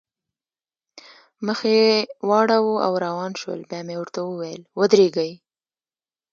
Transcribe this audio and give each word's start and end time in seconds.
مخ 1.45 1.59
یې 1.73 1.85
واړاوه 2.29 2.75
او 2.85 2.93
روان 3.05 3.31
شول، 3.41 3.61
بیا 3.69 3.81
مې 3.87 3.95
ورته 3.99 4.19
وویل: 4.23 4.61
ودرېږئ. 4.79 5.31